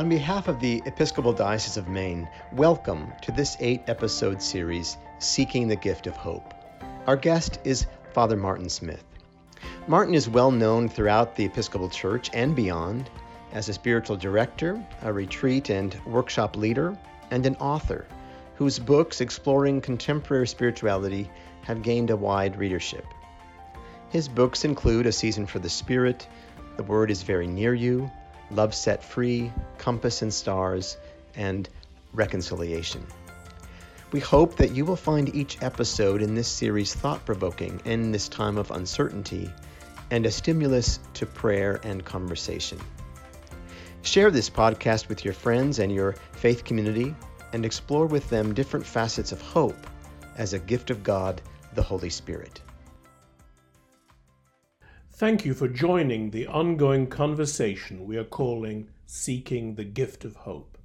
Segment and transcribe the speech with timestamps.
[0.00, 5.68] On behalf of the Episcopal Diocese of Maine, welcome to this eight episode series, Seeking
[5.68, 6.54] the Gift of Hope.
[7.06, 9.04] Our guest is Father Martin Smith.
[9.86, 13.10] Martin is well known throughout the Episcopal Church and beyond
[13.52, 16.96] as a spiritual director, a retreat and workshop leader,
[17.30, 18.06] and an author
[18.54, 21.30] whose books exploring contemporary spirituality
[21.64, 23.04] have gained a wide readership.
[24.08, 26.26] His books include A Season for the Spirit,
[26.78, 28.10] The Word is Very Near You,
[28.50, 30.96] Love Set Free, Compass and Stars,
[31.34, 31.68] and
[32.12, 33.06] Reconciliation.
[34.12, 38.28] We hope that you will find each episode in this series thought provoking in this
[38.28, 39.48] time of uncertainty
[40.10, 42.78] and a stimulus to prayer and conversation.
[44.02, 47.14] Share this podcast with your friends and your faith community
[47.52, 49.86] and explore with them different facets of hope
[50.36, 51.40] as a gift of God,
[51.74, 52.60] the Holy Spirit.
[55.20, 60.78] Thank you for joining the ongoing conversation we are calling Seeking the Gift of Hope.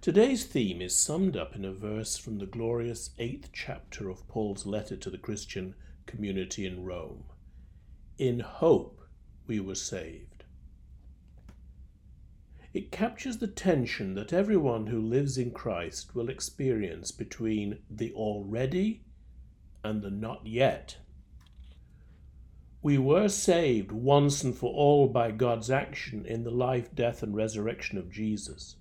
[0.00, 4.64] Today's theme is summed up in a verse from the glorious eighth chapter of Paul's
[4.64, 5.74] letter to the Christian
[6.06, 7.24] community in Rome.
[8.16, 9.02] In hope
[9.46, 10.44] we were saved.
[12.72, 19.02] It captures the tension that everyone who lives in Christ will experience between the already
[19.84, 20.96] and the not yet.
[22.82, 27.34] We were saved once and for all by God's action in the life, death, and
[27.34, 28.74] resurrection of Jesus.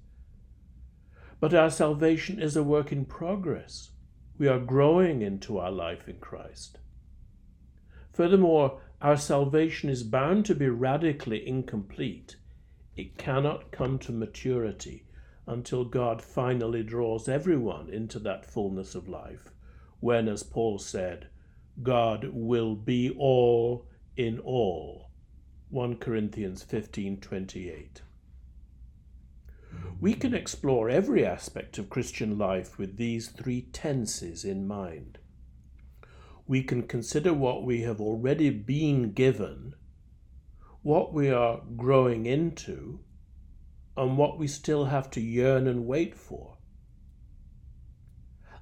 [1.40, 3.92] But our salvation is a work in progress.
[4.40, 6.80] We are growing into our life in Christ.
[8.12, 12.38] Furthermore, our salvation is bound to be radically incomplete.
[12.96, 15.06] It cannot come to maturity
[15.46, 19.52] until God finally draws everyone into that fullness of life,
[20.00, 21.28] when, as Paul said,
[21.84, 23.86] God will be all
[24.18, 25.10] in all.
[25.70, 28.02] 1 Corinthians 15:28.
[30.02, 35.20] We can explore every aspect of Christian life with these three tenses in mind.
[36.46, 39.76] We can consider what we have already been given,
[40.82, 43.00] what we are growing into,
[43.96, 46.58] and what we still have to yearn and wait for.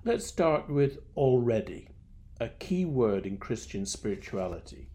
[0.04, 1.90] Let's start with already,
[2.40, 4.89] a key word in Christian spirituality.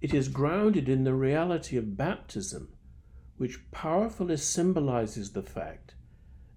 [0.00, 2.74] It is grounded in the reality of baptism,
[3.38, 5.94] which powerfully symbolizes the fact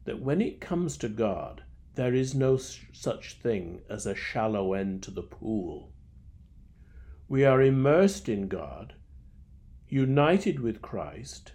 [0.03, 1.63] that when it comes to God,
[1.95, 5.91] there is no such thing as a shallow end to the pool.
[7.27, 8.95] We are immersed in God,
[9.87, 11.53] united with Christ,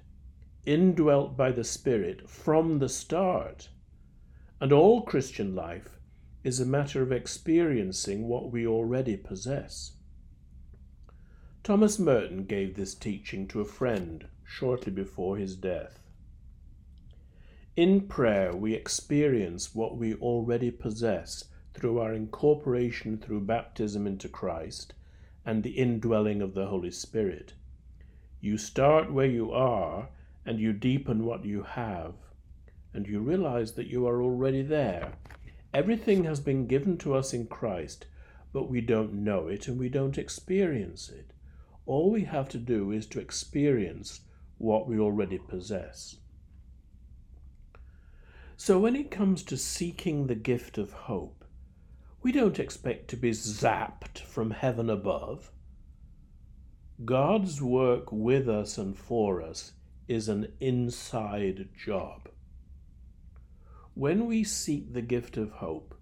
[0.65, 3.69] indwelt by the Spirit from the start,
[4.61, 5.99] and all Christian life
[6.43, 9.94] is a matter of experiencing what we already possess.
[11.65, 15.99] Thomas Merton gave this teaching to a friend shortly before his death.
[17.75, 24.93] In prayer, we experience what we already possess through our incorporation through baptism into Christ
[25.47, 27.55] and the indwelling of the Holy Spirit.
[28.43, 30.11] You start where you are
[30.45, 32.13] and you deepen what you have,
[32.93, 35.15] and you realize that you are already there.
[35.73, 38.05] Everything has been given to us in Christ,
[38.53, 41.31] but we don't know it and we don't experience it.
[41.87, 44.21] All we have to do is to experience
[44.59, 46.17] what we already possess.
[48.57, 51.45] So, when it comes to seeking the gift of hope,
[52.23, 55.51] we don't expect to be zapped from heaven above.
[57.05, 59.73] God's work with us and for us
[60.09, 62.29] is an inside job.
[63.95, 65.95] When we seek the gift of hope,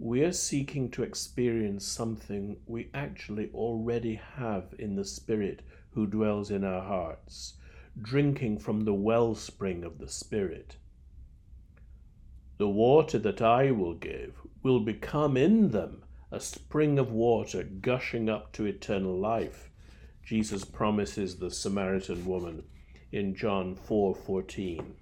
[0.00, 5.60] we are seeking to experience something we actually already have in the Spirit
[5.90, 7.54] who dwells in our hearts,
[8.00, 10.76] drinking from the wellspring of the Spirit.
[12.58, 18.28] The water that I will give will become in them a spring of water gushing
[18.28, 19.68] up to eternal life.
[20.22, 22.62] Jesus promises the Samaritan woman
[23.10, 24.94] in John 4:14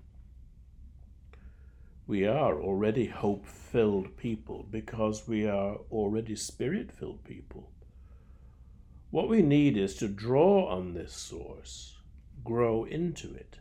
[2.06, 7.72] we are already hope filled people because we are already spirit filled people.
[9.10, 11.96] What we need is to draw on this source,
[12.44, 13.58] grow into it.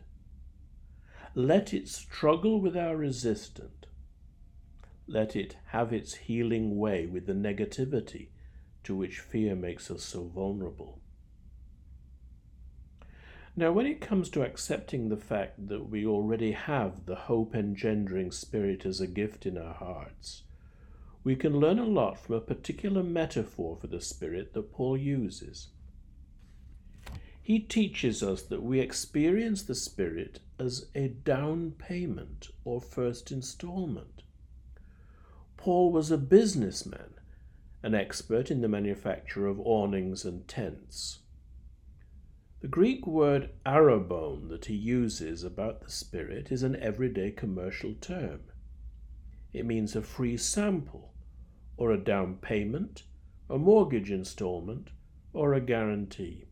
[1.34, 3.86] Let it struggle with our resistant.
[5.08, 8.28] Let it have its healing way with the negativity
[8.84, 11.00] to which fear makes us so vulnerable.
[13.58, 18.30] Now, when it comes to accepting the fact that we already have the hope engendering
[18.30, 20.42] spirit as a gift in our hearts,
[21.24, 25.68] we can learn a lot from a particular metaphor for the spirit that Paul uses.
[27.42, 34.22] he teaches us that we experience the Spirit as a down payment or first installment.
[35.56, 37.14] Paul was a businessman,
[37.84, 41.20] an expert in the manufacture of awnings and tents.
[42.66, 48.40] The Greek word arrabon that he uses about the Spirit is an everyday commercial term.
[49.52, 51.14] It means a free sample,
[51.76, 53.04] or a down payment,
[53.48, 54.90] a mortgage installment,
[55.32, 56.46] or a guarantee.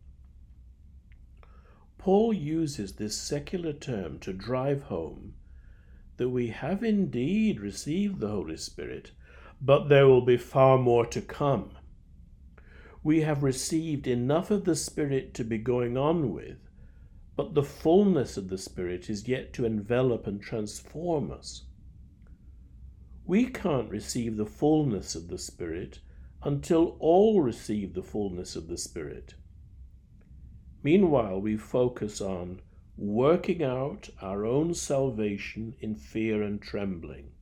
[1.98, 5.34] Paul uses this secular term to drive home
[6.16, 9.10] that we have indeed received the Holy Spirit,
[9.60, 11.72] but there will be far more to come.
[13.04, 16.56] We have received enough of the Spirit to be going on with,
[17.36, 21.66] but the fullness of the Spirit is yet to envelop and transform us.
[23.26, 26.00] We can't receive the fullness of the Spirit
[26.42, 29.34] until all receive the fullness of the Spirit.
[30.82, 32.62] Meanwhile, we focus on
[32.96, 37.32] working out our own salvation in fear and trembling.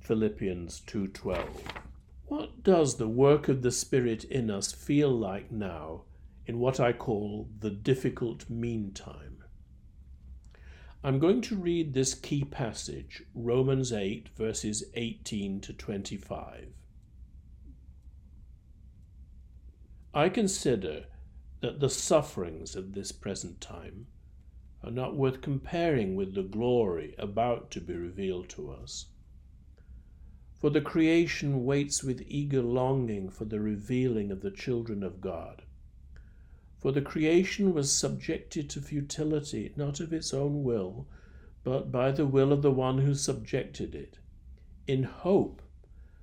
[0.00, 1.91] Philippians 2:12.
[2.32, 6.04] What does the work of the Spirit in us feel like now
[6.46, 9.44] in what I call the difficult meantime?
[11.04, 16.68] I'm going to read this key passage, Romans 8 verses 18 to 25.
[20.14, 21.04] I consider
[21.60, 24.06] that the sufferings of this present time
[24.82, 29.11] are not worth comparing with the glory about to be revealed to us.
[30.62, 35.62] For the creation waits with eager longing for the revealing of the children of God.
[36.78, 41.08] For the creation was subjected to futility, not of its own will,
[41.64, 44.20] but by the will of the one who subjected it,
[44.86, 45.62] in hope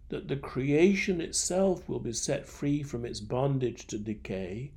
[0.07, 4.71] that the creation itself will be set free from its bondage to decay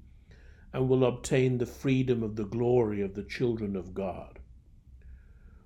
[0.72, 4.40] and will obtain the freedom of the glory of the children of God.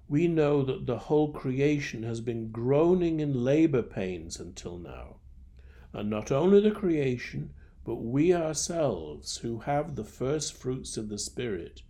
[0.08, 5.16] We know that the whole creation has been groaning in labor pains until now.
[5.92, 7.54] And not only the creation,
[7.84, 11.82] but we ourselves, who have the first fruits of the Spirit,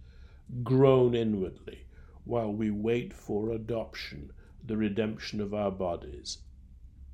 [0.63, 1.87] groan inwardly
[2.25, 4.33] while we wait for adoption,
[4.65, 6.39] the redemption of our bodies.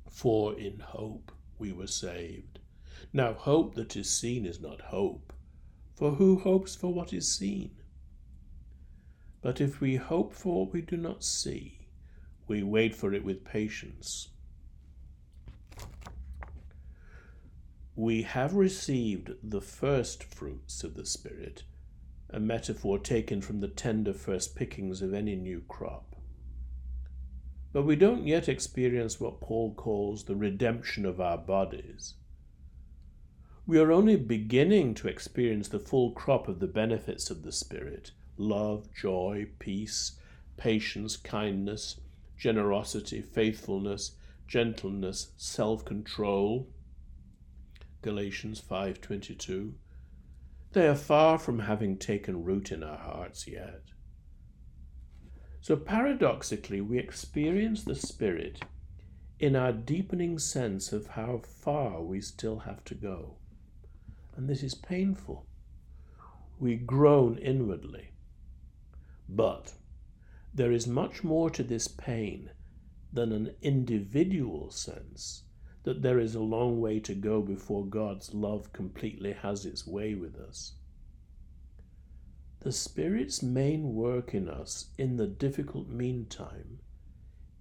[0.09, 2.59] For in hope we were saved.
[3.11, 5.33] Now, hope that is seen is not hope
[5.95, 7.71] for who hopes for what is seen?
[9.43, 11.85] But if we hope for what we do not see,
[12.47, 14.29] we wait for it with patience.
[17.95, 21.63] We have received the first fruits of the Spirit,
[22.31, 26.15] a metaphor taken from the tender first pickings of any new crop.
[27.71, 32.15] But we don't yet experience what Paul calls the redemption of our bodies
[33.65, 38.11] we are only beginning to experience the full crop of the benefits of the Spirit
[38.37, 40.19] love, joy, peace,
[40.57, 41.99] patience, kindness,
[42.37, 44.15] generosity, faithfulness,
[44.47, 46.67] gentleness, self-control.
[48.01, 49.75] Galatians 5:22.
[50.71, 53.83] They are far from having taken root in our hearts yet.
[55.61, 58.61] So paradoxically, we experience the Spirit
[59.39, 63.37] in our deepening sense of how far we still have to go
[64.35, 65.45] and this is painful.
[66.59, 68.12] We groan inwardly.
[69.35, 69.73] But
[70.53, 72.51] there is much more to this pain
[73.11, 75.43] than an individual sense
[75.83, 80.13] that there is a long way to go before God's love completely has its way
[80.13, 80.73] with us.
[82.59, 86.79] The Spirit's main work in us in the difficult meantime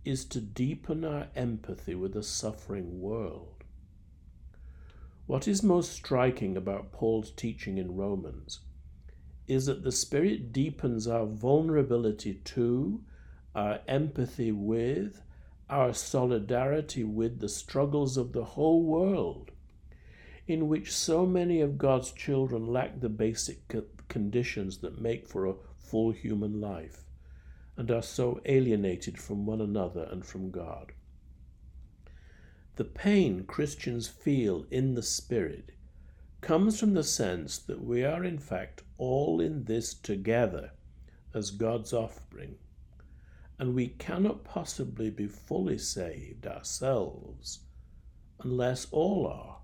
[0.05, 3.64] is to deepen our empathy with a suffering world.
[5.26, 8.61] What is most striking about Paul's teaching in Romans
[9.47, 13.03] is that the Spirit deepens our vulnerability to,
[13.55, 15.23] our empathy with,
[15.69, 19.51] our solidarity with the struggles of the whole world,
[20.47, 23.73] in which so many of God's children lack the basic
[24.09, 27.05] conditions that make for a full human life
[27.77, 30.93] and are so alienated from one another and from God.
[32.77, 35.73] The pain Christians feel in the Spirit
[36.43, 40.73] comes from the sense that we are in fact all in this together
[41.33, 42.57] as God's offspring,
[43.61, 47.61] and we cannot possibly be fully saved ourselves
[48.43, 49.61] unless all are.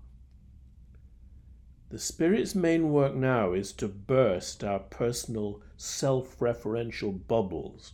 [1.89, 7.91] The Spirit's main work now is to burst our personal self referential bubbles,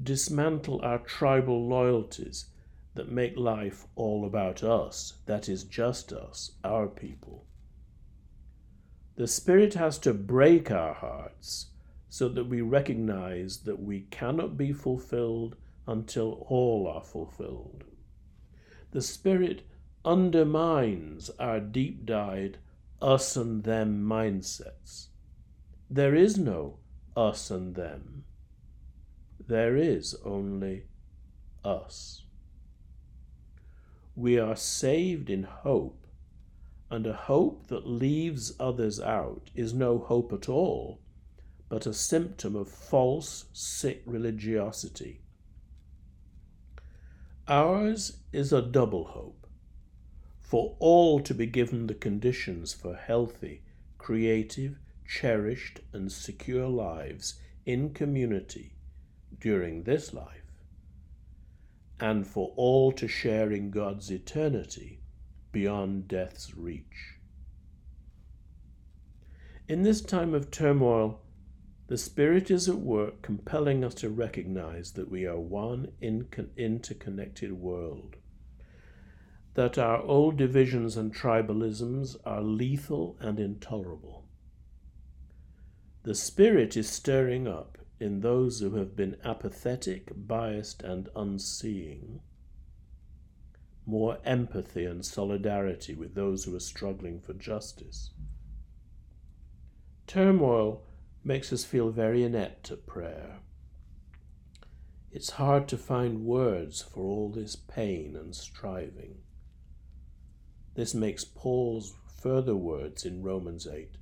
[0.00, 2.46] dismantle our tribal loyalties
[2.94, 7.47] that make life all about us, that is, just us, our people.
[9.18, 11.70] The Spirit has to break our hearts
[12.08, 15.56] so that we recognize that we cannot be fulfilled
[15.88, 17.82] until all are fulfilled.
[18.92, 19.62] The Spirit
[20.04, 22.58] undermines our deep dyed
[23.02, 25.08] us and them mindsets.
[25.90, 26.78] There is no
[27.16, 28.22] us and them.
[29.44, 30.84] There is only
[31.64, 32.22] us.
[34.14, 36.06] We are saved in hope,
[36.90, 41.00] and a hope that leaves others out is no hope at all,
[41.68, 45.20] but a symptom of false, sick religiosity.
[47.46, 49.46] Ours is a double hope
[50.40, 53.60] for all to be given the conditions for healthy,
[53.98, 58.72] creative, cherished, and secure lives in community
[59.38, 60.62] during this life,
[62.00, 64.97] and for all to share in God's eternity
[65.58, 67.16] beyond death's reach.
[69.66, 71.20] In this time of turmoil,
[71.88, 78.14] the Spirit is at work compelling us to recognize that we are one interconnected world,
[79.54, 84.28] that our old divisions and tribalisms are lethal and intolerable.
[86.04, 92.20] The Spirit is stirring up in those who have been apathetic, biased, and unseeing
[93.88, 98.10] more empathy and solidarity with those who are struggling for justice.
[100.06, 100.82] Turmoil
[101.24, 103.38] makes us feel very inept at prayer.
[105.10, 109.22] It's hard to find words for all this pain and striving.
[110.74, 113.96] This makes Paul's further words in Romans 8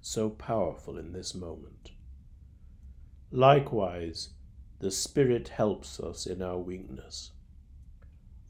[0.00, 1.90] so powerful in this moment.
[3.32, 4.28] Likewise,
[4.78, 7.32] the Spirit helps us in our weakness,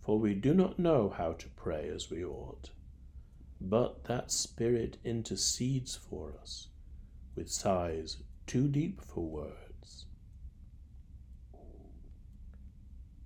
[0.02, 2.70] for we do not know how to pray as we ought,
[3.60, 6.68] but that Spirit intercedes for us
[7.36, 10.06] with sighs too deep for words.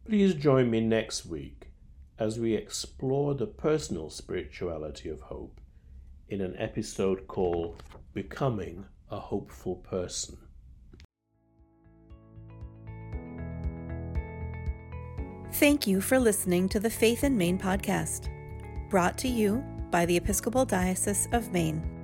[0.04, 1.72] Please join me next week
[2.18, 5.60] as we explore the personal spirituality of hope
[6.28, 10.38] in an episode called Becoming a Hopeful Person.
[15.58, 18.28] Thank you for listening to the Faith in Maine podcast,
[18.90, 21.95] brought to you by the Episcopal Diocese of Maine.